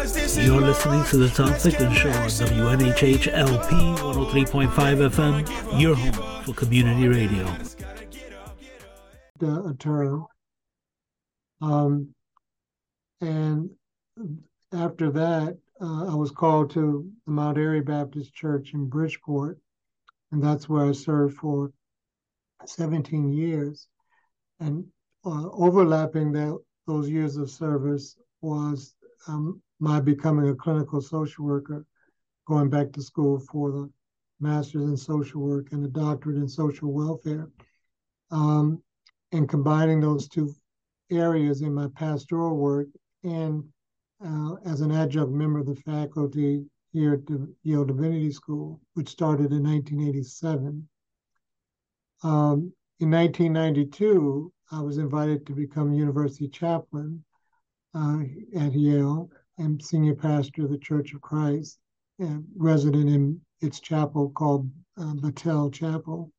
[0.00, 4.70] You're listening to the Tom Ficklin Show on WNHH LP 103.5
[5.10, 7.46] FM, your home for community radio.
[9.42, 10.24] A term.
[11.60, 12.14] Um,
[13.20, 13.68] and
[14.72, 19.58] after that, uh, I was called to the Mount Airy Baptist Church in Bridgeport,
[20.32, 21.72] and that's where I served for
[22.64, 23.86] 17 years.
[24.60, 24.86] And
[25.26, 28.94] uh, overlapping that those years of service was
[29.28, 31.84] um, my becoming a clinical social worker,
[32.46, 33.90] going back to school for the
[34.38, 37.48] master's in social work and a doctorate in social welfare,
[38.30, 38.82] um,
[39.32, 40.52] and combining those two
[41.10, 42.86] areas in my pastoral work
[43.24, 43.64] and
[44.24, 49.08] uh, as an adjunct member of the faculty here at the Yale Divinity School, which
[49.08, 50.88] started in 1987.
[52.22, 57.24] Um, in 1992, I was invited to become university chaplain
[57.94, 58.20] uh,
[58.56, 61.78] at Yale and senior pastor of the Church of Christ,
[62.18, 66.32] and resident in its chapel called uh, Battell Chapel.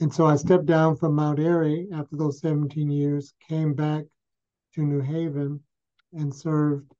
[0.00, 4.04] And so I stepped down from Mount Airy after those 17 years, came back
[4.74, 5.60] to New Haven,
[6.12, 6.92] and served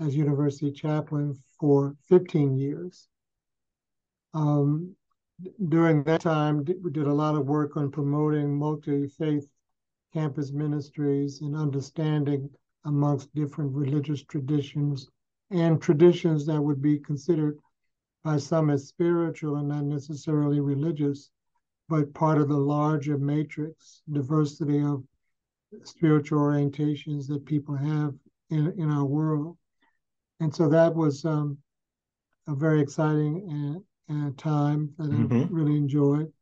[0.00, 3.06] as university chaplain for 15 years.
[4.32, 4.96] Um,
[5.68, 9.46] during that time, we did a lot of work on promoting multi faith
[10.14, 12.50] campus ministries and understanding
[12.84, 15.08] amongst different religious traditions
[15.50, 17.58] and traditions that would be considered
[18.22, 21.30] by some as spiritual and not necessarily religious,
[21.88, 25.02] but part of the larger matrix, diversity of
[25.84, 28.14] spiritual orientations that people have
[28.50, 29.56] in, in our world.
[30.40, 31.58] And so that was um,
[32.46, 35.42] a very exciting uh, uh, time that mm-hmm.
[35.42, 36.32] I really enjoyed.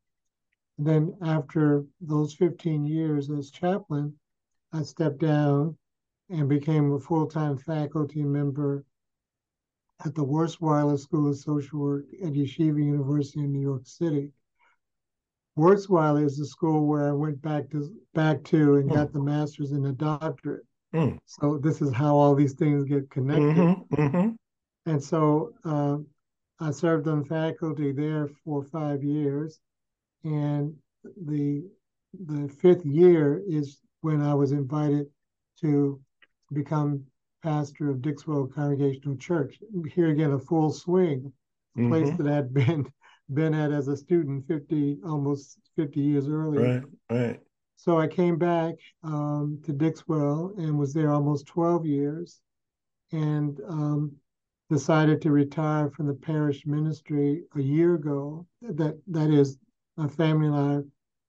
[0.79, 4.15] And then after those 15 years as chaplain,
[4.73, 5.77] I stepped down
[6.31, 8.84] and became a full-time faculty member
[10.05, 14.33] at the Wurzweiler School of Social Work at Yeshiva University in New York City.
[15.59, 18.94] Wurzweiler is the school where I went back to back to and mm.
[18.94, 20.65] got the master's and the doctorate.
[20.94, 21.19] Mm.
[21.27, 23.56] So this is how all these things get connected.
[23.56, 24.91] Mm-hmm, mm-hmm.
[24.91, 25.97] And so uh,
[26.61, 29.59] I served on faculty there for five years,
[30.22, 30.75] and
[31.27, 31.65] the
[32.27, 35.06] the fifth year is when I was invited
[35.61, 36.00] to
[36.53, 37.05] become
[37.43, 39.59] pastor of Dixwell Congregational Church.
[39.95, 41.33] Here again, a full swing,
[41.77, 41.89] a mm-hmm.
[41.89, 42.87] place that had been
[43.35, 46.83] been at as a student 50 almost 50 years earlier.
[47.11, 47.41] Right, right.
[47.77, 52.41] So I came back um, to Dixwell and was there almost 12 years,
[53.13, 54.13] and um,
[54.71, 58.47] decided to retire from the parish ministry a year ago.
[58.63, 59.59] That that is,
[59.97, 60.81] my family and I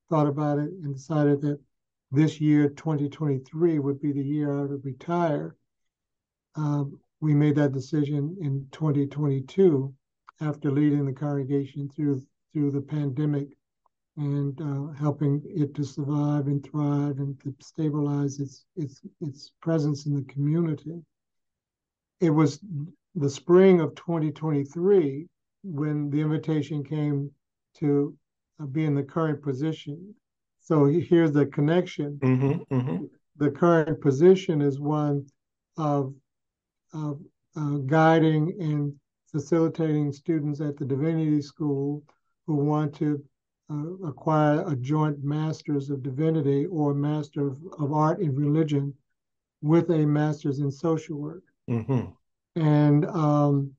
[0.10, 1.60] thought about it and decided that
[2.12, 5.56] this year, 2023, would be the year I would retire.
[6.56, 9.94] Um, we made that decision in 2022
[10.42, 12.22] after leading the congregation through
[12.54, 13.50] through the pandemic
[14.18, 20.06] and uh, helping it to survive and thrive and to stabilize its its its presence
[20.06, 21.02] in the community.
[22.20, 22.60] It was
[23.16, 25.28] the spring of 2023
[25.64, 27.32] when the invitation came
[27.76, 28.16] to
[28.60, 30.16] uh, be in the current position
[30.70, 32.20] so here's the connection.
[32.22, 33.06] Mm-hmm, mm-hmm.
[33.38, 35.26] The current position is one
[35.78, 36.14] of,
[36.94, 37.20] of
[37.58, 38.94] uh, guiding and
[39.32, 42.04] facilitating students at the Divinity School
[42.46, 43.20] who want to
[43.72, 48.94] uh, acquire a joint Master's of Divinity or Master of, of Art in Religion
[49.64, 51.46] with a Master's in Social Work.
[51.68, 52.62] Mm-hmm.
[52.62, 53.72] And um,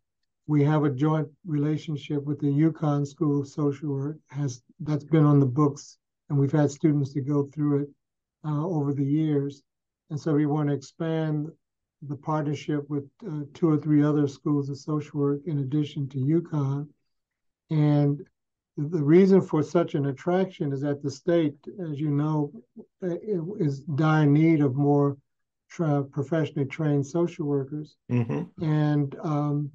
[0.49, 4.17] we have a joint relationship with the UConn School of Social Work.
[4.27, 5.99] Has that's been on the books
[6.31, 7.88] and we've had students to go through it
[8.47, 9.62] uh, over the years.
[10.09, 11.50] And so we want to expand
[12.03, 16.19] the partnership with uh, two or three other schools of social work in addition to
[16.19, 16.88] UConn.
[17.71, 18.23] And
[18.77, 21.56] the reason for such an attraction is that the state,
[21.91, 22.53] as you know,
[23.59, 25.19] is dire need of more
[25.69, 27.97] tra- professionally trained social workers.
[28.11, 28.65] Mm-hmm.
[28.65, 29.71] And um,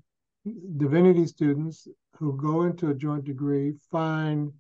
[0.78, 1.88] divinity students
[2.18, 4.52] who go into a joint degree find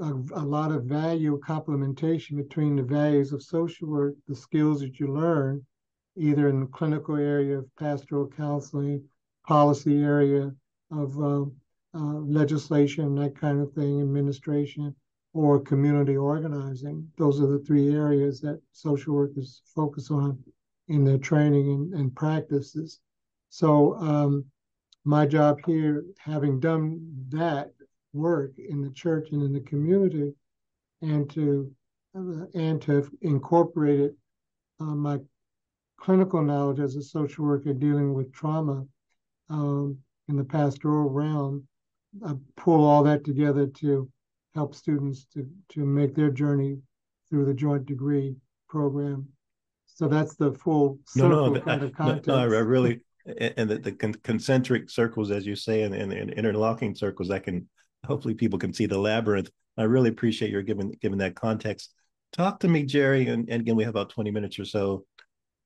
[0.00, 4.98] a, a, lot of value complementation between the values of social work, the skills that
[4.98, 5.64] you learn,
[6.16, 9.02] either in the clinical area of pastoral counseling
[9.46, 10.52] policy area
[10.90, 11.44] of uh,
[11.94, 14.94] uh, legislation, that kind of thing, administration,
[15.34, 17.06] or community organizing.
[17.18, 20.38] Those are the three areas that social workers focus on
[20.88, 23.00] in their training and, and practices.
[23.48, 24.44] So um,
[25.04, 27.00] my job here, having done
[27.30, 27.72] that
[28.12, 30.34] work in the church and in the community,
[31.00, 31.72] and to
[32.14, 34.14] and to incorporate it,
[34.80, 35.18] uh, my
[35.98, 38.84] clinical knowledge as a social worker dealing with trauma
[39.48, 39.96] um,
[40.28, 41.66] in the pastoral realm,
[42.26, 44.10] I pull all that together to
[44.54, 46.78] help students to to make their journey
[47.28, 48.36] through the joint degree
[48.68, 49.28] program.
[49.86, 52.26] So that's the full circle no, no, kind of context.
[52.26, 56.32] No, no, I really and the, the concentric circles, as you say, and, and, and,
[56.32, 57.68] interlocking circles, I can
[58.04, 59.50] hopefully people can see the labyrinth.
[59.76, 61.92] I really appreciate your giving giving that context.
[62.32, 65.04] Talk to me, Jerry, and, and again, we have about 20 minutes or so.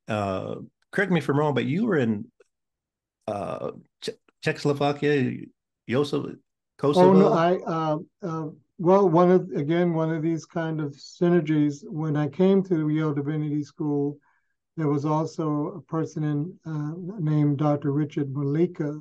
[0.09, 0.57] Uh,
[0.91, 2.27] correct me if I'm wrong, but you were in
[3.29, 3.73] uh,
[4.43, 5.47] Czechoslovakia,
[6.79, 7.09] Kosovo.
[7.09, 8.49] Oh no, I uh, uh,
[8.79, 11.83] well, one of again one of these kind of synergies.
[11.85, 14.19] When I came to Yale Divinity School,
[14.77, 17.93] there was also a person in, uh, named Dr.
[17.93, 19.01] Richard Mollica,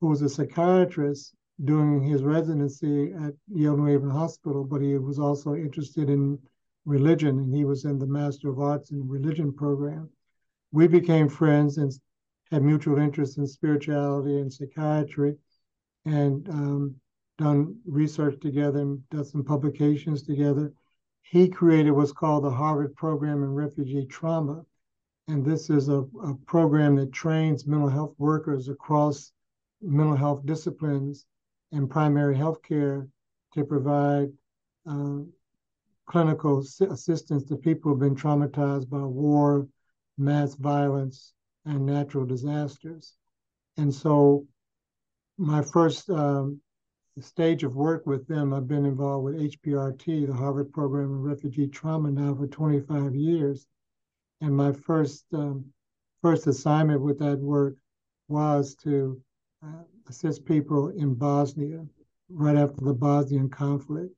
[0.00, 5.18] who was a psychiatrist doing his residency at Yale New Haven Hospital, but he was
[5.18, 6.38] also interested in
[6.86, 10.08] religion, and he was in the Master of Arts in Religion program.
[10.72, 11.92] We became friends and
[12.50, 15.36] had mutual interests in spirituality and psychiatry,
[16.06, 16.94] and um,
[17.36, 20.72] done research together and done some publications together.
[21.22, 24.64] He created what's called the Harvard Program in Refugee Trauma,
[25.28, 29.32] and this is a, a program that trains mental health workers across
[29.82, 31.26] mental health disciplines
[31.72, 33.06] and primary health care
[33.54, 34.28] to provide
[34.86, 35.18] uh,
[36.06, 39.68] clinical assistance to people who've been traumatized by war,
[40.18, 41.32] mass violence,
[41.64, 43.14] and natural disasters.
[43.76, 44.46] And so,
[45.38, 46.60] my first um,
[47.20, 51.68] stage of work with them, I've been involved with HPRT, the Harvard Program of Refugee
[51.68, 53.66] Trauma, now for 25 years.
[54.40, 55.66] And my first um,
[56.22, 57.76] first assignment with that work
[58.28, 59.20] was to
[59.62, 61.84] uh, assist people in Bosnia
[62.28, 64.14] right after the Bosnian conflict.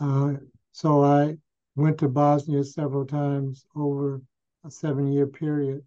[0.00, 0.34] Uh,
[0.72, 1.36] so I
[1.76, 4.20] went to Bosnia several times over
[4.64, 5.82] a seven-year period,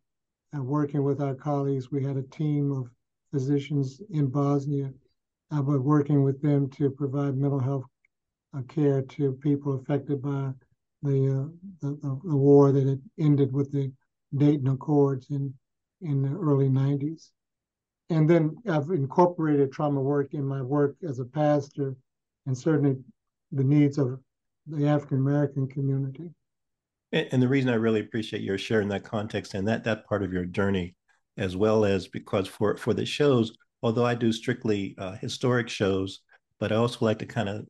[0.53, 1.91] And working with our colleagues.
[1.91, 2.89] We had a team of
[3.31, 4.93] physicians in Bosnia,
[5.51, 7.85] I was working with them to provide mental health
[8.55, 10.53] uh, care to people affected by
[11.03, 11.47] the, uh,
[11.81, 13.91] the, the war that had ended with the
[14.35, 15.53] Dayton Accords in
[16.01, 17.31] in the early 90s.
[18.09, 21.95] And then I've incorporated trauma work in my work as a pastor
[22.45, 22.97] and certainly
[23.51, 24.19] the needs of
[24.67, 26.29] the African American community.
[27.11, 30.33] And, the reason I really appreciate your sharing that context and that that part of
[30.33, 30.95] your journey,
[31.37, 36.21] as well as because for for the shows, although I do strictly uh, historic shows,
[36.59, 37.65] but I also like to kind of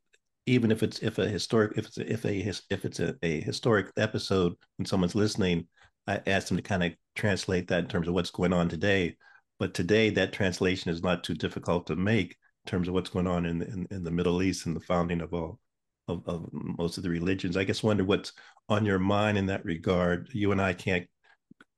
[0.46, 3.42] even if it's if a historic if it's a, if a if it's a, a
[3.42, 5.68] historic episode when someone's listening
[6.08, 9.16] i ask them to kind of translate that in terms of what's going on today
[9.60, 13.28] but today that translation is not too difficult to make in terms of what's going
[13.28, 15.60] on in in, in the middle east and the founding of all
[16.08, 17.58] of, of most of the religions.
[17.58, 18.34] I guess wonder what's
[18.70, 20.30] on your mind in that regard.
[20.34, 21.08] You and i can't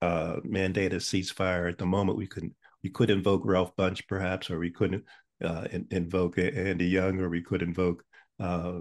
[0.02, 2.18] uh, mandate a ceasefire at the moment.
[2.18, 5.04] We could we could invoke ralph Bunche perhaps or we couldn't
[5.44, 8.04] uh, in, invoke andy young or we could invoke
[8.40, 8.80] uh,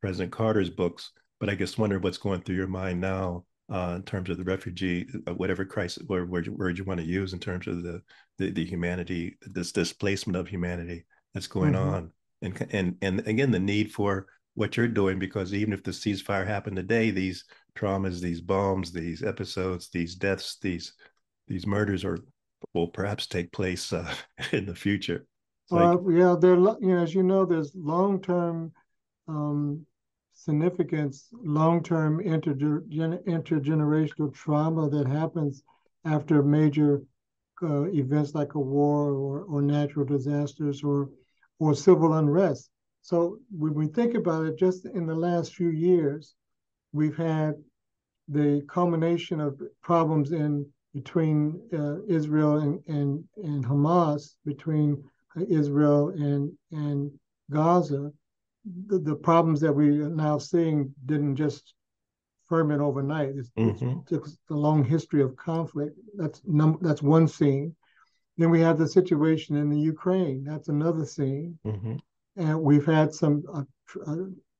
[0.00, 4.02] President Carter's books, but I just wonder what's going through your mind now uh, in
[4.02, 7.66] terms of the refugee, uh, whatever crisis, word, word, you want to use in terms
[7.66, 8.02] of the,
[8.38, 11.88] the, the humanity, this displacement of humanity that's going mm-hmm.
[11.88, 12.10] on,
[12.42, 16.46] and and and again the need for what you're doing because even if the ceasefire
[16.46, 17.44] happened today, these
[17.76, 20.92] traumas, these bombs, these episodes, these deaths, these
[21.48, 22.18] these murders are
[22.72, 24.14] will perhaps take place uh,
[24.52, 25.26] in the future.
[25.70, 26.54] Well, like, yeah, there.
[26.54, 28.72] You know, as you know, there's long term
[29.26, 29.86] um,
[30.44, 32.82] significance, long-term interger-
[33.36, 35.62] intergenerational trauma that happens
[36.04, 37.02] after major
[37.62, 41.10] uh, events like a war or, or natural disasters or
[41.60, 42.68] or civil unrest.
[43.02, 46.34] So when we think about it, just in the last few years,
[46.92, 47.54] we've had
[48.28, 55.02] the culmination of problems in between uh, Israel and, and, and Hamas, between
[55.48, 57.10] Israel and and
[57.50, 58.12] Gaza,
[58.86, 61.74] the, the problems that we are now seeing didn't just
[62.48, 63.30] ferment overnight.
[63.36, 64.14] It's, mm-hmm.
[64.14, 65.98] it's a long history of conflict.
[66.16, 67.74] That's num- that's one scene.
[68.36, 70.44] Then we have the situation in the Ukraine.
[70.44, 71.58] That's another scene.
[71.66, 71.96] Mm-hmm.
[72.36, 73.62] And we've had some uh,
[74.06, 74.16] uh,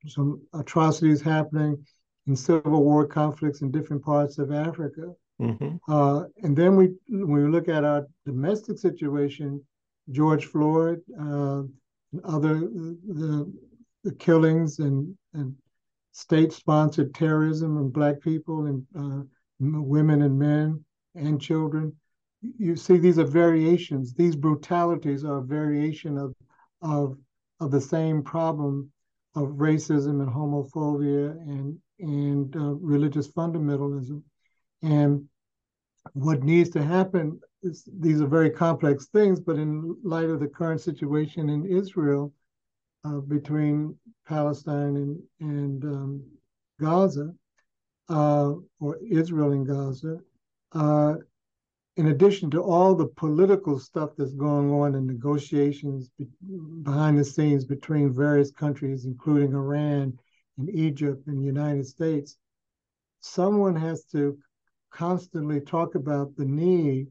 [0.07, 1.85] some atrocities happening
[2.27, 5.13] in civil war conflicts in different parts of Africa.
[5.41, 5.77] Mm-hmm.
[5.93, 9.63] Uh, and then we when we look at our domestic situation,
[10.11, 11.63] George Floyd, uh,
[12.25, 13.53] other the,
[14.05, 15.55] the killings and, and
[16.13, 19.23] state-sponsored terrorism of black people and uh,
[19.59, 20.85] women and men
[21.15, 21.93] and children.
[22.59, 24.13] You see, these are variations.
[24.13, 26.35] These brutalities are a variation of
[26.83, 27.17] of
[27.61, 28.91] of the same problem
[29.35, 34.23] of racism and homophobia and and uh, religious fundamentalism.
[34.83, 35.25] And
[36.13, 40.49] what needs to happen is these are very complex things, but in light of the
[40.49, 42.33] current situation in Israel
[43.05, 43.97] uh, between
[44.27, 46.23] Palestine and and um,
[46.81, 47.33] Gaza,
[48.09, 50.19] uh, or Israel and Gaza,
[50.73, 51.17] uh,
[51.97, 56.27] in addition to all the political stuff that's going on in negotiations be-
[56.83, 60.19] behind the scenes between various countries, including Iran
[60.59, 62.37] and Egypt and the United States,
[63.21, 64.39] someone has to
[64.91, 67.09] constantly talk about the need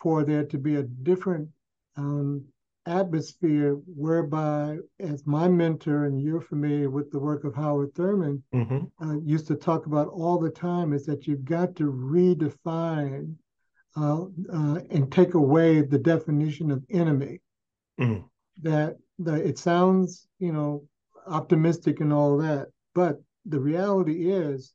[0.00, 1.48] for there to be a different
[1.96, 2.44] um,
[2.86, 9.04] atmosphere whereby, as my mentor, and you're familiar with the work of Howard Thurman, mm-hmm.
[9.04, 13.34] uh, used to talk about all the time, is that you've got to redefine
[13.96, 14.22] uh,
[14.52, 17.40] uh, and take away the definition of enemy.
[18.00, 18.24] Mm.
[18.62, 20.86] That, that it sounds, you know,
[21.26, 24.72] optimistic and all that, but the reality is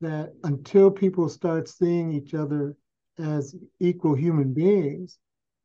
[0.00, 2.76] that until people start seeing each other
[3.18, 5.18] as equal human beings,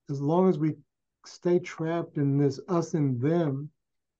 [0.09, 0.73] as long as we
[1.25, 3.69] stay trapped in this us and them,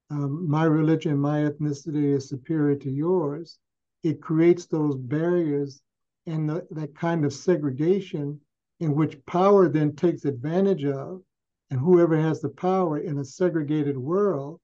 [0.09, 3.59] um, my religion, my ethnicity is superior to yours,
[4.03, 5.81] it creates those barriers
[6.25, 8.39] and the, that kind of segregation
[8.79, 11.21] in which power then takes advantage of,
[11.69, 14.59] and whoever has the power in a segregated world,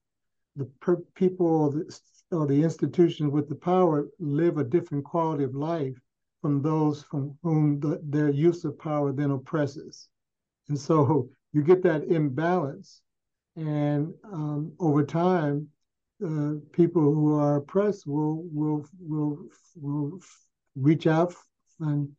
[0.56, 2.00] the per- people or the,
[2.32, 5.96] or the institutions with the power live a different quality of life
[6.40, 10.08] from those from whom the, their use of power then oppresses.
[10.68, 13.00] And so you get that imbalance.
[13.56, 15.68] And um, over time,
[16.22, 20.20] uh, people who are oppressed will will will will
[20.74, 21.32] reach out
[21.80, 22.10] and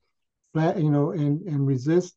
[0.53, 2.15] flat, you know, and and resist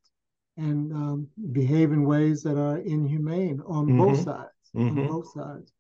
[0.56, 3.98] and um, behave in ways that are inhumane on mm-hmm.
[3.98, 4.64] both sides.
[4.74, 5.00] Mm-hmm.
[5.00, 5.72] On both sides.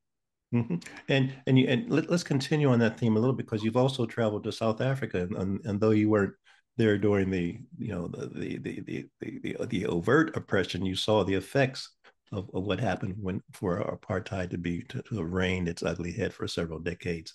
[0.54, 0.76] Mm-hmm.
[1.08, 4.04] And and you and let, us continue on that theme a little because you've also
[4.04, 6.34] traveled to South Africa, and, and, and though you weren't
[6.76, 11.24] there during the you know the the the the the, the, overt oppression, you saw
[11.24, 11.90] the effects
[12.32, 16.12] of, of what happened when for apartheid to be to, to have reigned its ugly
[16.12, 17.34] head for several decades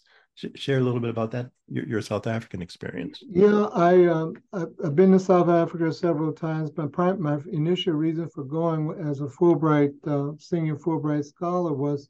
[0.55, 3.23] share a little bit about that your, your South African experience.
[3.29, 6.71] Yeah, I um, I've been to South Africa several times.
[6.75, 12.09] My prime, my initial reason for going as a Fulbright uh, senior Fulbright scholar was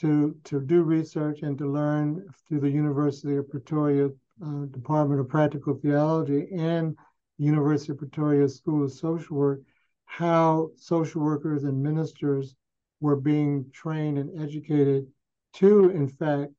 [0.00, 4.08] to to do research and to learn through the University of Pretoria
[4.42, 6.96] uh, Department of Practical Theology and
[7.38, 9.60] University of Pretoria School of Social Work
[10.06, 12.54] how social workers and ministers
[13.00, 15.06] were being trained and educated
[15.54, 16.52] to, in fact,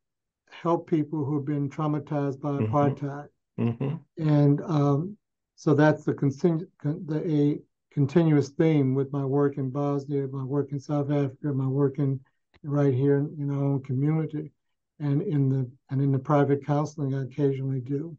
[0.50, 2.76] help people who've been traumatized by mm-hmm.
[2.76, 3.28] apartheid.
[3.58, 3.96] Mm-hmm.
[4.18, 5.18] And um,
[5.56, 7.60] so that's the, con- the a
[7.94, 12.20] continuous theme with my work in Bosnia, my work in South Africa, my work in
[12.64, 14.52] right here in our own community,
[15.00, 18.18] and in the and in the private counseling I occasionally do.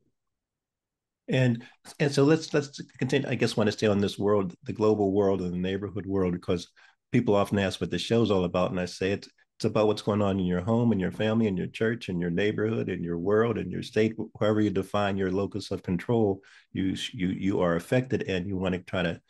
[1.28, 1.64] And
[1.98, 3.28] and so let's let's continue.
[3.28, 6.32] I guess want to stay on this world, the global world and the neighborhood world,
[6.34, 6.68] because
[7.12, 10.02] people often ask what the show's all about, and I say it's it's about what's
[10.02, 13.02] going on in your home and your family and your church and your neighborhood and
[13.02, 16.42] your world and your state, wherever you define your locus of control,
[16.72, 19.20] you you you are affected and you want to try to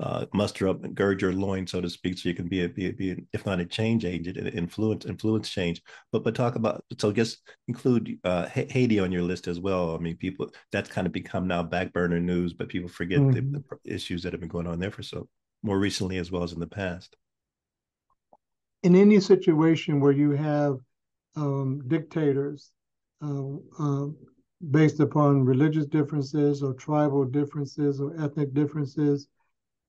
[0.00, 2.68] uh, muster up and gird your loins, so to speak, so you can be a,
[2.68, 5.82] be, a, be if not a change agent, influence influence change.
[6.10, 9.94] But but talk about so just include uh, Haiti on your list as well.
[9.94, 13.52] I mean, people that's kind of become now back burner news, but people forget mm-hmm.
[13.52, 15.28] the, the issues that have been going on there for so
[15.62, 17.16] more recently as well as in the past
[18.82, 20.78] in any situation where you have
[21.36, 22.70] um, dictators
[23.22, 24.06] uh, uh,
[24.70, 29.28] based upon religious differences or tribal differences or ethnic differences,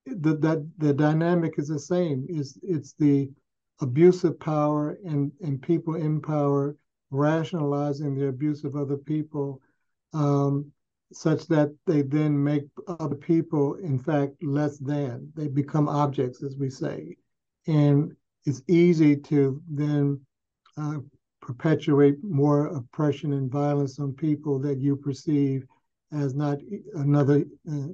[0.06, 2.26] the, that the dynamic is the same.
[2.30, 3.30] It's, it's the
[3.82, 6.76] abuse of power and, and people in power
[7.10, 9.62] rationalizing the abuse of other people
[10.14, 10.72] um,
[11.14, 15.32] such that they then make other people, in fact, less than.
[15.36, 17.18] They become objects, as we say.
[17.68, 18.16] And
[18.46, 20.22] it's easy to then
[20.78, 21.00] uh,
[21.42, 25.66] perpetuate more oppression and violence on people that you perceive
[26.14, 26.60] as not
[26.96, 27.88] another uh,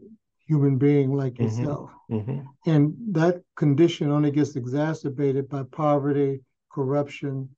[0.47, 1.59] human being like mm-hmm.
[1.59, 1.91] yourself.
[2.09, 2.39] Mm-hmm.
[2.65, 7.49] And that condition only gets exacerbated by poverty, corruption,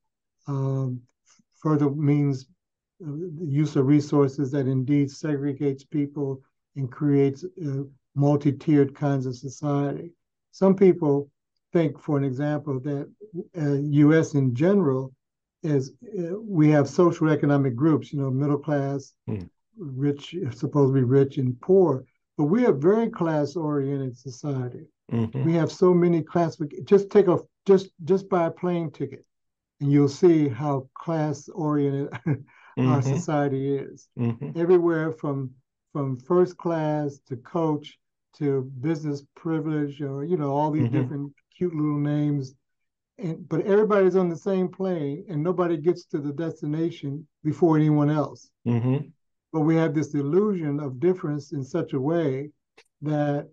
[0.47, 1.01] um,
[1.61, 2.47] further means
[3.05, 6.41] uh, the use of resources that indeed segregates people
[6.75, 7.83] and creates uh,
[8.15, 10.11] multi-tiered kinds of society.
[10.51, 11.29] Some people
[11.71, 13.09] think, for an example, that
[13.57, 14.33] uh, U.S.
[14.33, 15.13] in general
[15.63, 19.47] is uh, we have social economic groups, you know, middle class, mm.
[19.77, 22.05] rich, supposed to be rich and poor,
[22.39, 24.87] but we are a very class oriented society.
[25.11, 25.43] Mm-hmm.
[25.43, 26.87] We have so many classifications.
[26.87, 29.25] Just take a just just buy a plane ticket,
[29.81, 32.87] and you'll see how class oriented mm-hmm.
[32.87, 34.07] our society is.
[34.17, 34.51] Mm-hmm.
[34.55, 35.51] Everywhere from
[35.91, 37.99] from first class to coach
[38.37, 41.01] to business privilege, or you know all these mm-hmm.
[41.01, 42.55] different cute little names.
[43.17, 48.09] And, but everybody's on the same plane, and nobody gets to the destination before anyone
[48.09, 48.49] else.
[49.51, 52.51] But we have this illusion of difference in such a way
[53.01, 53.49] that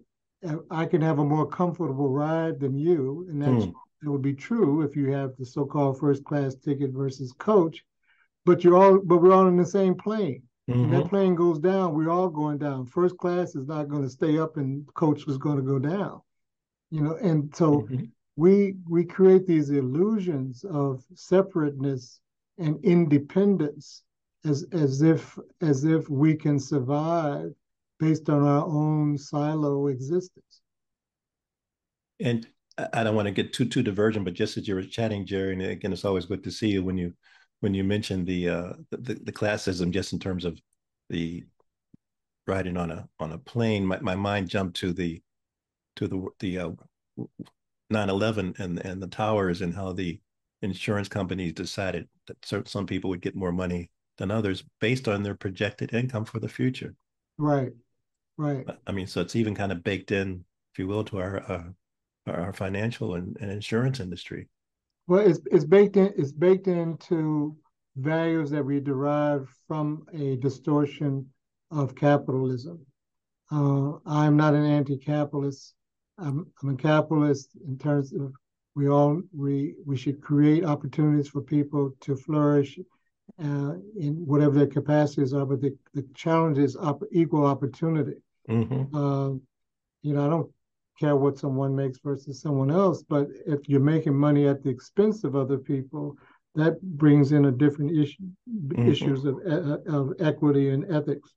[0.70, 3.72] I can have a more comfortable ride than you, and that's mm.
[4.04, 7.84] it would be true if you have the so-called first class ticket versus coach.
[8.44, 10.42] But you're all, but we're all in the same plane.
[10.68, 10.90] Mm-hmm.
[10.90, 12.86] that plane goes down, we're all going down.
[12.86, 16.20] First class is not going to stay up, and coach was going to go down.
[16.90, 18.04] You know, and so mm-hmm.
[18.36, 22.20] we we create these illusions of separateness
[22.58, 24.02] and independence
[24.46, 27.52] as as if as if we can survive
[27.98, 30.60] based on our own silo existence.
[32.20, 32.46] And
[32.92, 35.52] I don't want to get too too divergent, but just as you were chatting, Jerry,
[35.52, 37.14] and again, it's always good to see you when you
[37.60, 40.60] when you mentioned the uh, the, the classism, just in terms of
[41.08, 41.44] the
[42.46, 43.86] riding on a on a plane.
[43.86, 45.22] My, my mind jumped to the
[45.96, 46.70] to the the uh,
[47.92, 50.20] 9/11 and and the towers and how the
[50.62, 55.22] insurance companies decided that certain, some people would get more money than others based on
[55.22, 56.94] their projected income for the future.
[57.38, 57.72] Right.
[58.38, 58.66] Right.
[58.86, 61.62] I mean, so it's even kind of baked in, if you will, to our uh,
[62.26, 64.48] our financial and, and insurance industry.
[65.06, 66.12] Well, it's it's baked in.
[66.16, 67.56] It's baked into
[67.96, 71.26] values that we derive from a distortion
[71.70, 72.84] of capitalism.
[73.50, 75.74] Uh, I'm not an anti-capitalist.
[76.18, 78.32] I'm, I'm a capitalist in terms of
[78.74, 82.78] we all we we should create opportunities for people to flourish
[83.42, 85.46] uh, in whatever their capacities are.
[85.46, 88.14] But the, the challenge is op- equal opportunity.
[88.48, 88.94] Mm-hmm.
[88.94, 89.28] Uh,
[90.02, 90.50] you know, I don't
[90.98, 95.24] care what someone makes versus someone else, but if you're making money at the expense
[95.24, 96.16] of other people,
[96.54, 98.90] that brings in a different issue, mm-hmm.
[98.90, 99.36] issues of,
[99.86, 101.34] of equity and ethics.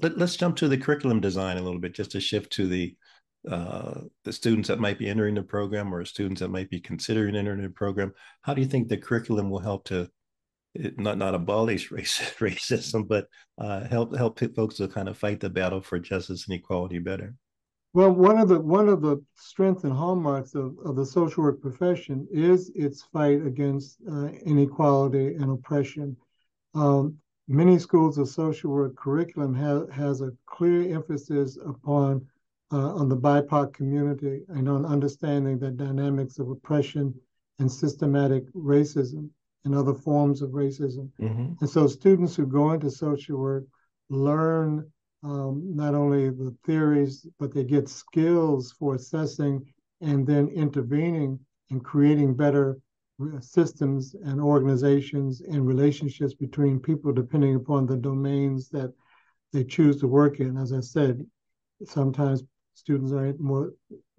[0.00, 2.96] Let, us jump to the curriculum design a little bit, just to shift to the
[3.48, 7.36] uh, the students that might be entering the program or students that might be considering
[7.36, 8.12] entering the program.
[8.42, 10.08] How do you think the curriculum will help to
[10.96, 13.28] not not abolish race, racism, but
[13.58, 17.34] uh, help help folks to kind of fight the battle for justice and equality better.
[17.92, 21.60] Well, one of the one of the strengths and hallmarks of, of the social work
[21.60, 26.16] profession is its fight against uh, inequality and oppression.
[26.74, 32.26] Um, many schools of social work curriculum ha- has a clear emphasis upon
[32.74, 37.14] uh, on the BIPOC community and on understanding the dynamics of oppression
[37.60, 39.30] and systematic racism
[39.64, 41.08] and other forms of racism.
[41.20, 41.52] Mm-hmm.
[41.60, 43.64] And so students who go into social work
[44.10, 44.90] learn
[45.22, 49.64] um, not only the theories, but they get skills for assessing
[50.00, 51.38] and then intervening
[51.70, 52.78] and creating better
[53.40, 58.92] systems and organizations and relationships between people depending upon the domains that
[59.52, 60.56] they choose to work in.
[60.56, 61.24] As I said,
[61.84, 62.42] sometimes
[62.74, 63.72] students are more,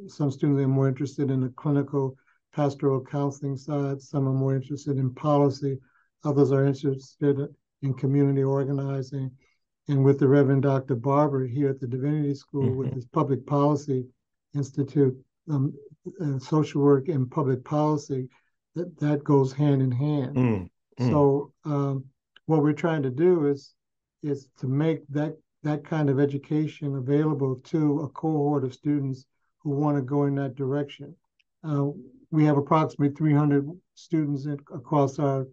[0.08, 2.16] some students are more interested in the clinical
[2.54, 4.02] pastoral counseling side.
[4.02, 5.78] Some are more interested in policy.
[6.24, 7.38] Others are interested
[7.82, 9.32] in community organizing.
[9.88, 10.96] And with the Reverend Dr.
[10.96, 12.78] Barber here at the Divinity School mm-hmm.
[12.78, 14.06] with his Public Policy
[14.56, 15.16] Institute,
[15.50, 15.74] um,
[16.22, 18.28] uh, social work and public policy,
[18.74, 20.36] that, that goes hand in hand.
[20.36, 21.10] Mm-hmm.
[21.10, 22.06] So um,
[22.46, 23.74] what we're trying to do is
[24.24, 29.26] is to make that that kind of education available to a cohort of students
[29.60, 31.14] who want to go in that direction.
[31.68, 31.88] Uh,
[32.32, 35.48] we have approximately 300 students in, across our,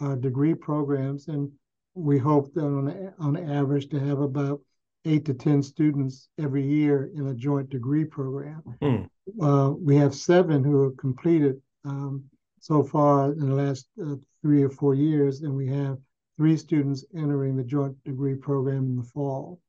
[0.00, 1.50] our, degree programs, and
[1.94, 4.60] we hope that on, on average to have about
[5.04, 8.62] eight to 10 students every year in a joint degree program.
[8.80, 9.08] Mm.
[9.42, 12.22] Uh, we have seven who have completed um,
[12.60, 15.98] so far in the last uh, three or four years, and we have
[16.38, 19.60] three students entering the joint degree program in the fall.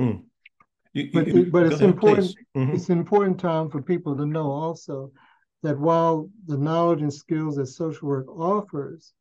[0.00, 0.22] Mm.
[0.94, 2.34] You, but, you, but it's ahead, important.
[2.56, 2.74] Mm-hmm.
[2.74, 5.12] It's important, Tom, for people to know also
[5.62, 9.12] that while the knowledge and skills that social work offers,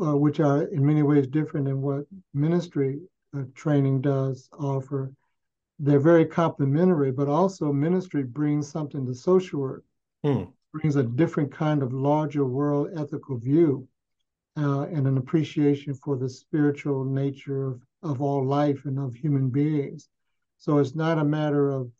[0.00, 3.00] uh, which are in many ways different than what ministry
[3.36, 5.12] uh, training does offer,
[5.80, 9.84] they're very complementary, but also ministry brings something to social work,
[10.22, 10.44] hmm.
[10.72, 13.86] brings a different kind of larger world ethical view
[14.56, 19.48] uh, and an appreciation for the spiritual nature of, of all life and of human
[19.48, 20.08] beings.
[20.58, 21.90] So it's not a matter of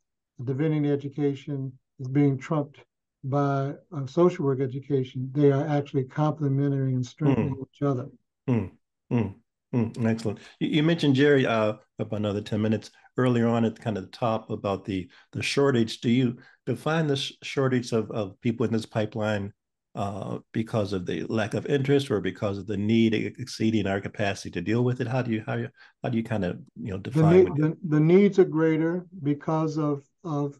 [0.45, 2.79] divinity education is being trumped
[3.25, 5.31] by uh, social work education.
[5.33, 7.67] They are actually complementary and strengthening mm.
[7.75, 8.07] each other.
[8.49, 8.71] Mm.
[9.13, 10.07] Mm.
[10.07, 10.39] excellent.
[10.61, 14.11] You, you, mentioned Jerry uh, about another ten minutes earlier on at kind of the
[14.11, 16.01] top about the the shortage.
[16.01, 19.53] Do you define the sh- shortage of of people in this pipeline
[19.97, 24.51] uh, because of the lack of interest or because of the need exceeding our capacity
[24.51, 25.09] to deal with it?
[25.09, 25.71] How do you how you
[26.03, 29.79] how do you kind of you know define the, the, the needs are greater because
[29.79, 30.57] of of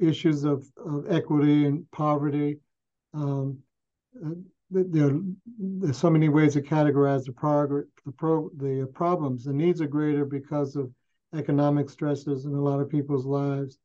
[0.00, 2.58] issues of, of equity and poverty.
[3.12, 3.58] Um,
[4.24, 4.30] uh,
[4.70, 5.20] there,
[5.56, 9.44] there's so many ways to categorize the prog- the, pro- the problems.
[9.44, 10.90] The needs are greater because of
[11.34, 13.78] economic stresses in a lot of people's lives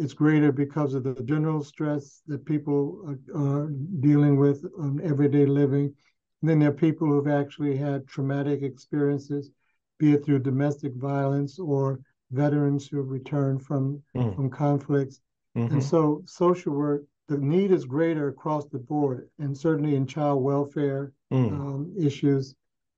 [0.00, 3.66] it's greater because of the general stress that people are, are
[4.00, 5.94] dealing with on everyday living.
[6.40, 9.50] And then there are people who've actually had traumatic experiences,
[9.98, 14.34] be it through domestic violence or veterans who have returned from, mm.
[14.34, 15.20] from conflicts.
[15.54, 15.74] Mm-hmm.
[15.74, 20.42] And so social work, the need is greater across the board, and certainly in child
[20.42, 21.50] welfare mm.
[21.52, 22.54] um, issues.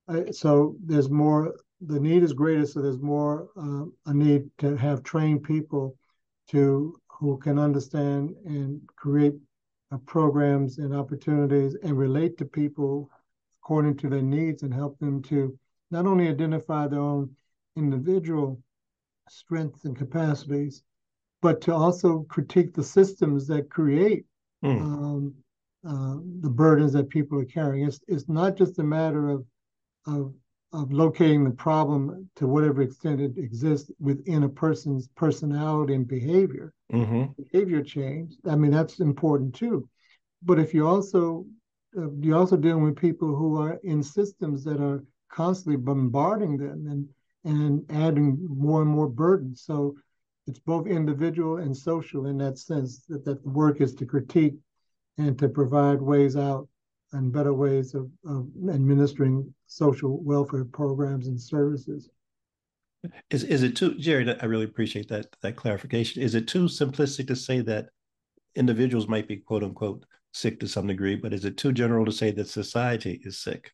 [0.07, 4.77] Uh, so there's more, the need is greater, so there's more uh, a need to
[4.77, 5.97] have trained people
[6.49, 9.33] to who can understand and create
[9.91, 13.09] uh, programs and opportunities and relate to people
[13.61, 15.57] according to their needs and help them to
[15.91, 17.29] not only identify their own
[17.77, 18.61] individual
[19.29, 20.83] strengths and capacities,
[21.41, 24.25] but to also critique the systems that create
[24.63, 24.81] mm.
[24.81, 25.33] um,
[25.87, 27.85] uh, the burdens that people are carrying.
[27.85, 29.45] It's, it's not just a matter of,
[30.07, 30.33] of
[30.73, 36.73] of locating the problem to whatever extent it exists within a person's personality and behavior,
[36.91, 37.25] mm-hmm.
[37.41, 38.33] behavior change.
[38.49, 39.87] I mean, that's important too.
[40.41, 41.45] But if you also
[41.95, 46.87] uh, you're also dealing with people who are in systems that are constantly bombarding them
[46.87, 47.07] and
[47.45, 49.55] and adding more and more burden.
[49.55, 49.95] So
[50.47, 54.55] it's both individual and social in that sense that, that the work is to critique
[55.17, 56.67] and to provide ways out
[57.13, 62.09] and better ways of, of administering social welfare programs and services.
[63.29, 64.35] Is is it too, Jerry?
[64.39, 66.21] I really appreciate that that clarification.
[66.21, 67.87] Is it too simplistic to say that
[68.55, 72.11] individuals might be quote unquote sick to some degree, but is it too general to
[72.11, 73.71] say that society is sick?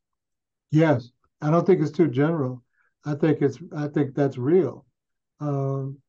[0.72, 2.64] Yes, I don't think it's too general.
[3.06, 4.86] I think it's I think that's real.
[5.40, 6.00] Um,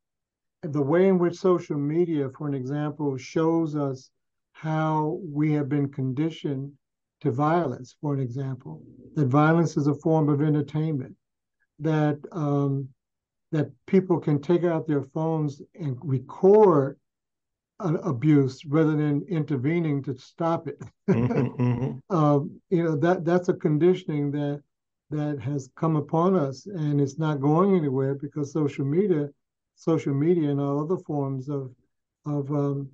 [0.63, 4.09] the way in which social media, for an example, shows us
[4.51, 6.71] how we have been conditioned
[7.21, 8.81] to violence, for an example,
[9.15, 11.15] that violence is a form of entertainment,
[11.79, 12.89] that um,
[13.51, 16.97] that people can take out their phones and record
[17.81, 20.79] an abuse rather than intervening to stop it.
[21.09, 22.15] mm-hmm, mm-hmm.
[22.15, 24.61] Um, you know that that's a conditioning that
[25.09, 29.29] that has come upon us, and it's not going anywhere because social media,
[29.75, 31.71] social media, and all other forms of
[32.25, 32.89] of um,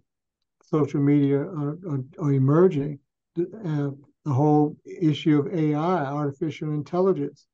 [0.64, 3.00] social media are, are, are emerging.
[3.40, 3.92] Uh,
[4.28, 7.48] the whole issue of AI, artificial intelligence,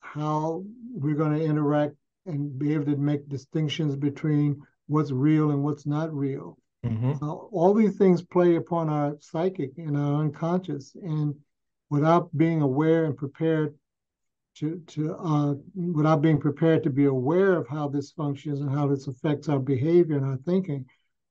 [0.00, 0.62] how
[0.92, 1.94] we're going to interact
[2.26, 6.58] and be able to make distinctions between what's real and what's not real.
[6.84, 7.24] Mm-hmm.
[7.24, 11.34] Uh, all these things play upon our psychic and our unconscious, and
[11.88, 13.74] without being aware and prepared
[14.56, 18.86] to to uh, without being prepared to be aware of how this functions and how
[18.86, 20.84] this affects our behavior and our thinking,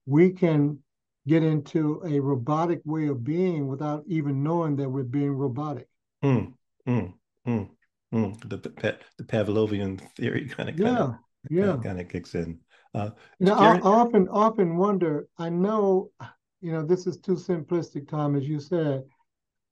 [0.07, 0.79] we can
[1.27, 5.87] get into a robotic way of being without even knowing that we're being robotic.
[6.23, 6.53] Mm,
[6.87, 7.13] mm,
[7.45, 7.69] mm.
[8.49, 11.13] The, the, Pavlovian theory kind of yeah,
[11.49, 11.77] yeah.
[11.83, 12.59] kind of kicks in.
[12.93, 15.27] Uh, know, I, I often often wonder.
[15.37, 16.09] I know,
[16.61, 19.03] you know, this is too simplistic, Tom, as you said.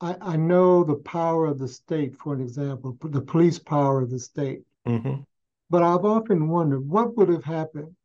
[0.01, 4.09] I, I know the power of the state, for an example, the police power of
[4.09, 4.63] the state.
[4.85, 5.21] Mm-hmm.
[5.69, 7.95] But I've often wondered what would have happened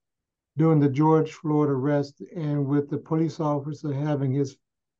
[0.60, 4.58] during the George Floyd arrest and with the police officer having his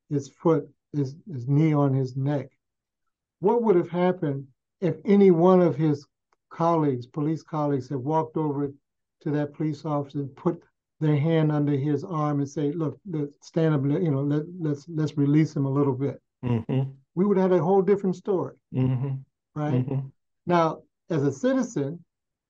[0.09, 2.49] his foot, his, his knee on his neck.
[3.41, 4.47] What would have happened
[4.79, 6.03] if any one of his
[6.49, 8.73] colleagues, police colleagues, had walked over
[9.21, 10.63] to that police officer and put
[10.99, 12.97] their hand under his arm and say, "Look,
[13.41, 13.83] stand up.
[13.83, 16.89] You know, let let's let's release him a little bit." Mm-hmm.
[17.13, 19.13] We would have had a whole different story, mm-hmm.
[19.53, 19.85] right?
[19.85, 20.07] Mm-hmm.
[20.47, 22.03] Now, as a citizen,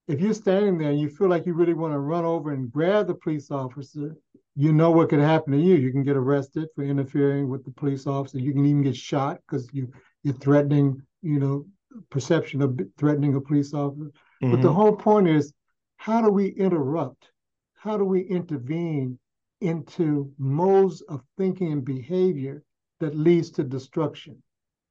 [0.08, 2.72] if you're standing there and you feel like you really want to run over and
[2.72, 4.16] grab the police officer,
[4.56, 5.76] you know what could happen to you.
[5.76, 8.40] You can get arrested for interfering with the police officer.
[8.40, 9.92] You can even get shot because you
[10.24, 11.66] you're threatening, you know,
[12.10, 14.12] perception of threatening a police officer.
[14.44, 14.52] Mm-hmm.
[14.52, 14.76] But the mm-hmm.
[14.76, 15.54] whole point is,
[15.98, 17.32] how do we interrupt?
[17.76, 19.18] How do we intervene
[19.62, 22.64] into modes of thinking and behavior
[23.00, 24.42] that leads to destruction?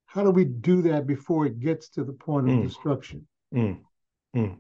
[0.07, 2.63] How do we do that before it gets to the point of mm.
[2.65, 3.27] destruction?
[3.55, 3.79] Mm.
[4.35, 4.59] Mm.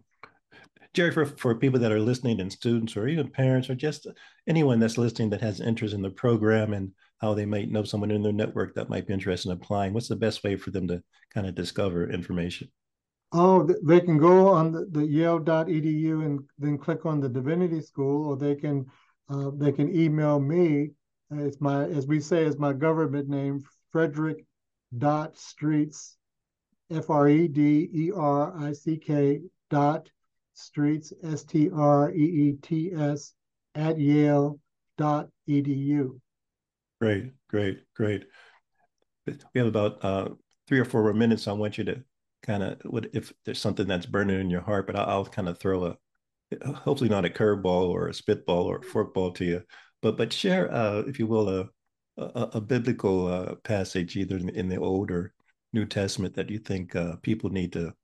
[0.93, 4.07] Jerry, for, for people that are listening and students or even parents or just
[4.49, 8.11] anyone that's listening that has interest in the program and how they might know someone
[8.11, 10.89] in their network that might be interested in applying, what's the best way for them
[10.89, 12.69] to kind of discover information?
[13.33, 18.29] Oh, they can go on the, the yale.edu and then click on the Divinity School,
[18.29, 18.87] or they can
[19.29, 20.91] uh, they can email me.
[21.31, 24.45] It's my as we say, is my government name, Frederick
[24.99, 26.17] dot Streets,
[26.91, 30.11] F R E D E R I C K dot
[30.61, 33.35] Streets S T R E E T S
[33.75, 34.59] at Yale
[34.99, 36.21] dot edu.
[37.01, 38.25] Great, great, great.
[39.27, 40.29] We have about uh,
[40.67, 41.49] three or four more minutes.
[41.49, 42.03] I want you to
[42.43, 42.81] kind of
[43.13, 45.97] if there's something that's burning in your heart, but I'll, I'll kind of throw a
[46.75, 49.63] hopefully not a curveball or a spitball or a forkball to you,
[50.03, 51.69] but but share uh, if you will a
[52.17, 55.33] a, a biblical uh, passage either in, in, the Old or
[55.73, 57.95] New Testament that you think uh, people need to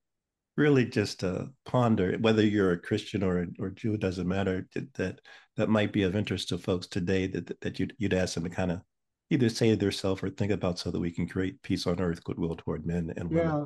[0.56, 5.20] really just to ponder whether you're a Christian or or Jew doesn't matter that
[5.56, 8.50] that, might be of interest to folks today that that you'd, you'd ask them to
[8.50, 8.80] kind of
[9.30, 12.22] either say to themselves or think about so that we can create peace on earth,
[12.24, 13.46] goodwill toward men and women.
[13.46, 13.64] Yeah.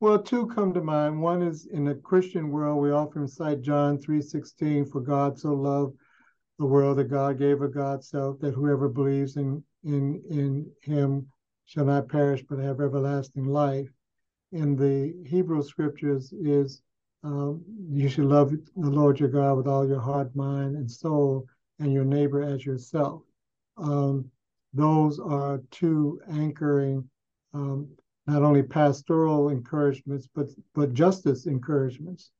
[0.00, 1.20] Well, two come to mind.
[1.20, 5.96] One is in the Christian world, we often cite John 3.16, for God so loved
[6.58, 11.28] the world that God gave a God self that whoever believes in, in, in him
[11.66, 13.88] shall not perish but have everlasting life.
[14.52, 16.82] In the Hebrew scriptures is
[17.24, 21.46] um, you should love the Lord your God with all your heart, mind, and soul,
[21.78, 23.22] and your neighbor as yourself.
[23.76, 24.30] Um,
[24.74, 27.08] those are two anchoring
[27.54, 27.88] um,
[28.26, 32.30] not only pastoral encouragements but but justice encouragements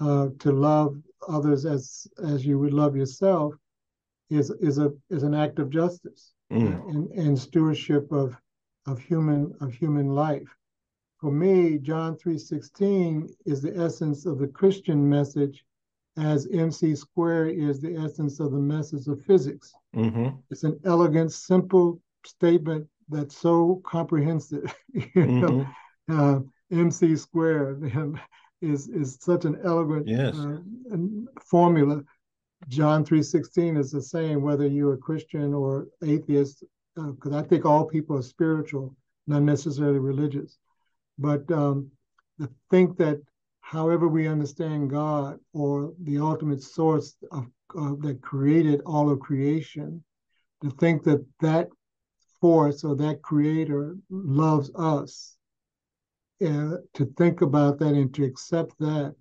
[0.00, 0.96] uh, to love
[1.28, 3.54] others as as you would love yourself
[4.30, 6.88] is is a is an act of justice mm.
[6.88, 8.36] and, and stewardship of
[8.86, 10.48] of human of human life.
[11.22, 15.64] For me, John 3:16 is the essence of the Christian message,
[16.16, 19.72] as MC square is the essence of the message of physics.
[19.94, 20.36] Mm-hmm.
[20.50, 24.74] It's an elegant, simple statement that's so comprehensive.
[24.92, 25.64] you know,
[26.08, 26.20] mm-hmm.
[26.20, 26.40] uh,
[26.76, 27.78] MC square
[28.60, 30.36] is is such an elegant yes.
[30.36, 30.58] uh,
[31.44, 32.02] formula.
[32.66, 36.64] John three sixteen is the same whether you're a Christian or atheist,
[36.96, 38.96] because uh, I think all people are spiritual,
[39.28, 40.58] not necessarily religious.
[41.22, 41.90] But um,
[42.40, 43.22] to think that
[43.60, 47.46] however we understand God or the ultimate source of,
[47.78, 50.02] uh, that created all of creation,
[50.62, 51.68] to think that that
[52.40, 55.36] force or that creator loves us.
[56.40, 59.14] And to think about that and to accept that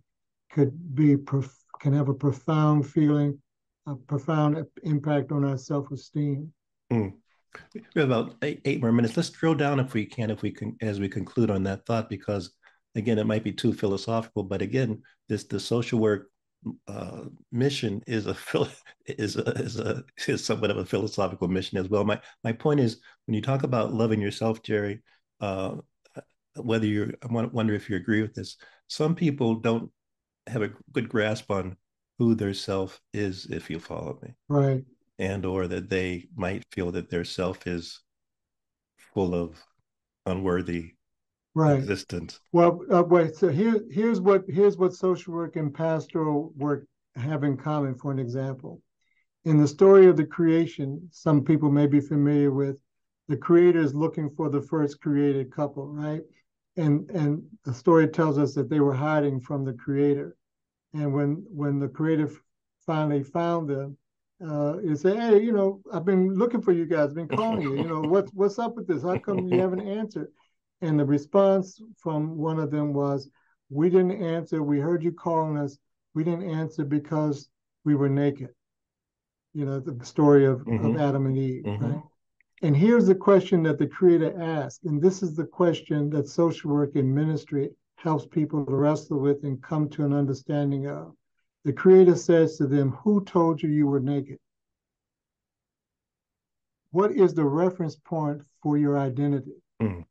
[0.52, 3.40] could be prof- can have a profound feeling,
[3.88, 6.52] a profound impact on our self-esteem.
[6.92, 7.14] Mm.
[7.74, 9.18] We have about eight, eight more minutes.
[9.18, 12.10] Let's drill down if we can, if we can, as we conclude on that thought,
[12.10, 12.52] because
[12.96, 16.30] again, it might be too philosophical, but again, this the social work
[16.88, 18.36] uh, mission is a
[19.06, 22.04] is a, is a is somewhat of a philosophical mission as well.
[22.04, 25.02] My my point is when you talk about loving yourself, Jerry,
[25.40, 25.78] uh,
[26.56, 28.58] whether you're I wonder if you agree with this.
[28.88, 29.90] Some people don't
[30.48, 31.78] have a good grasp on
[32.20, 34.84] who their self is, if you follow me, right?
[35.22, 38.00] And or that they might feel that their self is
[39.14, 39.64] full of
[40.26, 40.96] unworthy
[41.54, 41.78] right.
[41.78, 42.40] existence.
[42.52, 43.36] Well, uh, wait.
[43.36, 47.94] So here, here's what here's what social work and pastoral work have in common.
[47.94, 48.82] For an example,
[49.46, 52.78] in the story of the creation, some people may be familiar with.
[53.28, 56.22] The creator is looking for the first created couple, right?
[56.78, 60.36] And and the story tells us that they were hiding from the creator,
[60.96, 62.28] and when when the creator
[62.88, 63.98] finally found them,
[64.46, 67.76] uh, he said, "Hey, you know, I've been looking for you guys, been calling you.
[67.78, 69.04] You know, what's what's up with this?
[69.04, 70.28] How come you haven't answered?"
[70.82, 73.30] And the response from one of them was,
[73.70, 74.64] We didn't answer.
[74.64, 75.78] We heard you calling us.
[76.14, 77.50] We didn't answer because
[77.86, 78.50] we were naked.
[79.54, 80.86] You know, the story of, mm-hmm.
[80.86, 81.86] of Adam and Eve, mm-hmm.
[81.86, 82.02] right?
[82.64, 84.84] And here's the question that the Creator asked.
[84.86, 89.44] And this is the question that social work and ministry helps people to wrestle with
[89.44, 91.14] and come to an understanding of.
[91.64, 94.40] The Creator says to them, Who told you you were naked?
[96.92, 99.62] What is the reference point for your identity?
[99.82, 100.06] Mm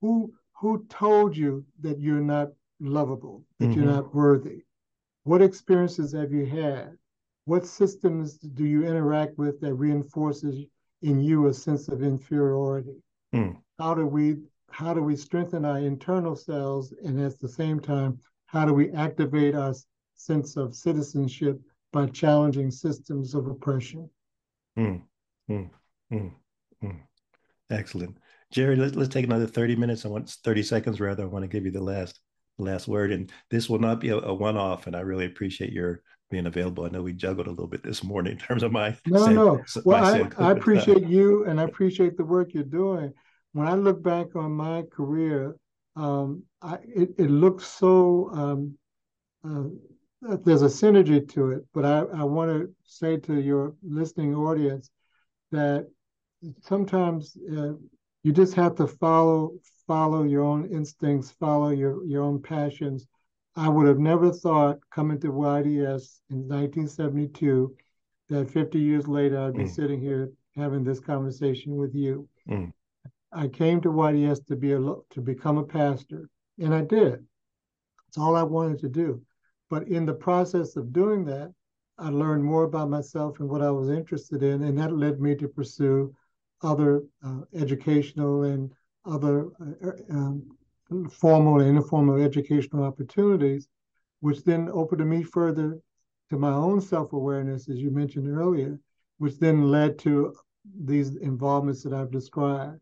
[0.00, 2.48] who who told you that you're not
[2.80, 3.80] lovable, that mm-hmm.
[3.80, 4.62] you're not worthy?
[5.24, 6.96] What experiences have you had?
[7.44, 10.66] What systems do you interact with that reinforces
[11.02, 13.02] in you a sense of inferiority?
[13.34, 13.56] Mm.
[13.78, 14.38] How do we
[14.70, 18.90] how do we strengthen our internal selves and at the same time how do we
[18.92, 19.74] activate our
[20.14, 21.60] sense of citizenship
[21.92, 24.10] by challenging systems of oppression?
[24.78, 25.02] Mm.
[25.50, 25.70] Mm.
[27.70, 28.16] Excellent.
[28.50, 30.04] Jerry, let's, let's take another 30 minutes.
[30.04, 31.22] I want 30 seconds rather.
[31.22, 32.20] I want to give you the last
[32.58, 33.12] last word.
[33.12, 34.86] And this will not be a, a one-off.
[34.86, 36.84] And I really appreciate your being available.
[36.84, 39.62] I know we juggled a little bit this morning in terms of my no, no.
[39.84, 43.12] Well, I, I appreciate you, and I appreciate the work you're doing.
[43.52, 45.56] When I look back on my career,
[45.98, 48.78] um, I, it, it looks so um,
[49.44, 51.64] uh, there's a synergy to it.
[51.74, 54.90] But I, I want to say to your listening audience
[55.50, 55.88] that
[56.62, 57.72] sometimes uh,
[58.22, 59.52] you just have to follow
[59.86, 63.06] follow your own instincts, follow your your own passions.
[63.56, 67.74] I would have never thought coming to YDS in 1972
[68.28, 69.74] that 50 years later I'd be mm.
[69.74, 72.28] sitting here having this conversation with you.
[72.48, 72.72] Mm.
[73.32, 77.24] I came to YDS to be a to become a pastor, and I did.
[78.08, 79.22] It's all I wanted to do.
[79.68, 81.52] But in the process of doing that,
[81.98, 85.34] I learned more about myself and what I was interested in, and that led me
[85.36, 86.14] to pursue
[86.62, 88.72] other uh, educational and
[89.04, 90.56] other uh, um,
[91.10, 93.68] formal and informal educational opportunities,
[94.20, 95.78] which then opened me further
[96.30, 98.78] to my own self awareness, as you mentioned earlier,
[99.18, 100.34] which then led to
[100.84, 102.80] these involvements that I've described.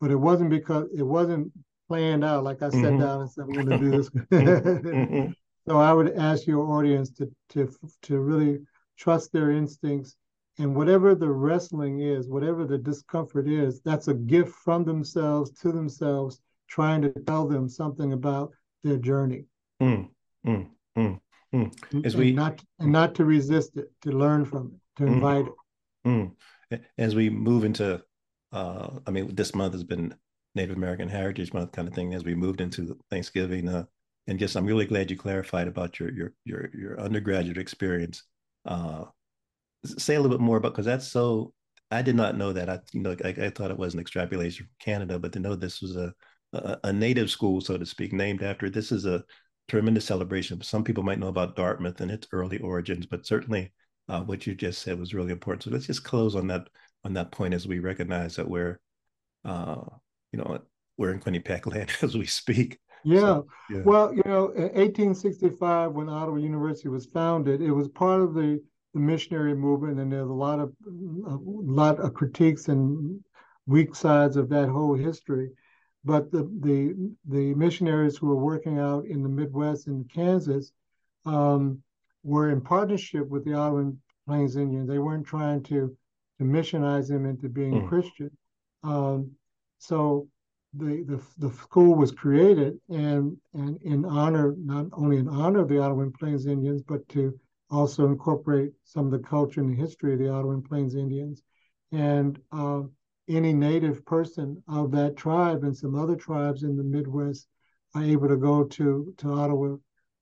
[0.00, 1.52] But it wasn't because it wasn't
[1.88, 3.00] planned out like I sat mm-hmm.
[3.00, 4.10] down and said, I'm going to do this.
[4.32, 5.32] mm-hmm.
[5.66, 7.70] So I would ask your audience to to
[8.02, 8.60] to really
[8.96, 10.16] trust their instincts
[10.58, 15.70] and whatever the wrestling is, whatever the discomfort is, that's a gift from themselves to
[15.70, 19.44] themselves, trying to tell them something about their journey.
[19.80, 20.08] Mm,
[20.44, 21.20] mm, mm,
[21.54, 22.04] mm.
[22.04, 25.12] As and we not and not to resist it, to learn from it, to mm.
[25.14, 25.52] invite it.
[26.06, 26.80] Mm.
[26.98, 28.02] As we move into,
[28.52, 30.14] uh, I mean, this month has been
[30.54, 32.14] Native American Heritage Month kind of thing.
[32.14, 33.84] As we moved into Thanksgiving, uh,
[34.26, 38.22] and just I'm really glad you clarified about your your your your undergraduate experience.
[38.64, 39.04] Uh,
[39.84, 41.52] say a little bit more about because that's so
[41.90, 42.68] I did not know that.
[42.68, 45.54] I you know I, I, thought it was an extrapolation from Canada, but to know
[45.54, 46.12] this was a,
[46.52, 49.24] a, a native school, so to speak, named after this is a
[49.68, 50.60] tremendous celebration.
[50.62, 53.72] Some people might know about Dartmouth and its early origins, but certainly
[54.08, 55.64] uh, what you just said was really important.
[55.64, 56.68] So let's just close on that
[57.04, 58.78] on that point as we recognize that we're
[59.44, 59.82] uh,
[60.32, 60.60] you know
[60.96, 62.78] we're in Quinnipiac land as we speak.
[63.04, 63.20] Yeah.
[63.20, 63.80] So, yeah.
[63.84, 68.62] Well, you know, in 1865, when Ottawa University was founded, it was part of the
[68.94, 70.72] the missionary movement, and there's a lot of
[71.26, 73.20] a lot of critiques and
[73.66, 75.50] weak sides of that whole history.
[76.04, 80.72] But the the the missionaries who were working out in the Midwest and Kansas
[81.26, 81.82] um,
[82.22, 83.90] were in partnership with the Ottawa
[84.26, 84.88] Plains Indians.
[84.88, 85.96] They weren't trying to
[86.38, 87.88] to missionize them into being mm.
[87.88, 88.30] Christian.
[88.82, 89.32] Um,
[89.78, 90.28] so
[90.74, 95.68] the, the the school was created and and in honor not only in honor of
[95.68, 97.38] the Ottawa and Plains Indians, but to
[97.70, 101.42] also incorporate some of the culture and the history of the Ottawa and Plains Indians.
[101.92, 102.82] And uh,
[103.28, 107.46] any native person of that tribe and some other tribes in the Midwest
[107.94, 109.76] are able to go to, to Ottawa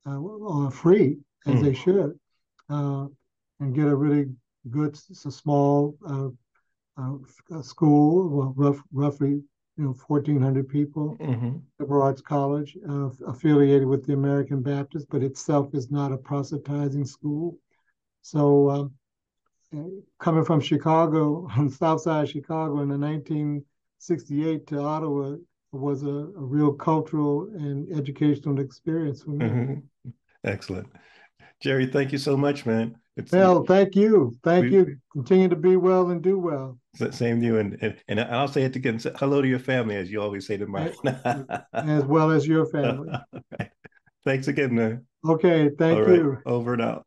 [0.07, 1.63] uh, free, as mm.
[1.63, 2.19] they should,
[2.71, 3.07] uh,
[3.61, 4.27] and get a really
[4.71, 6.29] good, it's a small uh,
[7.01, 9.43] uh, school, well, rough, roughly
[9.77, 11.17] you know 1,400 people.
[11.21, 11.59] Mm-hmm.
[11.79, 17.05] Liberal Arts College, uh, affiliated with the American Baptist, but itself is not a proselytizing
[17.05, 17.59] school.
[18.23, 18.69] So,
[19.75, 19.85] uh,
[20.19, 25.37] coming from Chicago, on the south side of Chicago in the 1968 to Ottawa
[25.73, 29.47] was a, a real cultural and educational experience for me.
[29.47, 30.11] Mm-hmm.
[30.45, 30.89] Excellent.
[31.61, 32.97] Jerry, thank you so much, man.
[33.17, 34.37] It's, well, thank you.
[34.45, 34.97] Thank we, you.
[35.13, 36.79] Continue to be well and do well.
[37.13, 37.59] Same to you.
[37.59, 39.01] And, and, and I'll say it again.
[39.17, 40.93] Hello to your family, as you always say to mine.
[41.73, 43.11] as well as your family.
[44.25, 45.07] Thanks again, man.
[45.27, 45.71] Okay.
[45.79, 46.39] Thank you.
[46.45, 47.07] Over and out.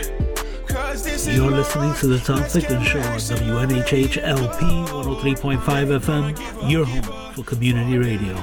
[0.91, 5.57] You're listening to the Tom Ficklin Show on WNHH LP 103.5
[6.01, 8.35] FM, your home for community radio.